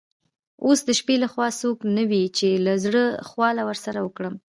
[0.65, 4.35] اوس د شپې له خوا څوک نه وي چي د زړه خواله ورسره وکړم.